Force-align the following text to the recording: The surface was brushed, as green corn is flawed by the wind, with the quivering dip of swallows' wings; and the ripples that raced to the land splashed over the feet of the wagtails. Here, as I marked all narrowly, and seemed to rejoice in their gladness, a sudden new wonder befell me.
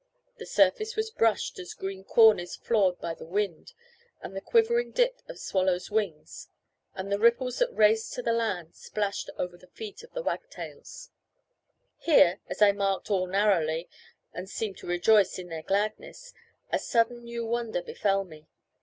The 0.39 0.47
surface 0.47 0.95
was 0.95 1.11
brushed, 1.11 1.59
as 1.59 1.75
green 1.75 2.03
corn 2.03 2.39
is 2.39 2.55
flawed 2.55 2.99
by 2.99 3.13
the 3.13 3.23
wind, 3.27 3.73
with 4.23 4.33
the 4.33 4.41
quivering 4.41 4.93
dip 4.93 5.21
of 5.29 5.37
swallows' 5.37 5.91
wings; 5.91 6.47
and 6.95 7.11
the 7.11 7.19
ripples 7.19 7.59
that 7.59 7.71
raced 7.71 8.13
to 8.13 8.23
the 8.23 8.33
land 8.33 8.73
splashed 8.73 9.29
over 9.37 9.57
the 9.57 9.67
feet 9.67 10.01
of 10.01 10.11
the 10.15 10.23
wagtails. 10.23 11.11
Here, 11.99 12.39
as 12.47 12.63
I 12.63 12.71
marked 12.71 13.11
all 13.11 13.27
narrowly, 13.27 13.87
and 14.33 14.49
seemed 14.49 14.77
to 14.79 14.87
rejoice 14.87 15.37
in 15.37 15.49
their 15.49 15.61
gladness, 15.61 16.33
a 16.71 16.79
sudden 16.79 17.23
new 17.23 17.45
wonder 17.45 17.83
befell 17.83 18.23
me. 18.23 18.47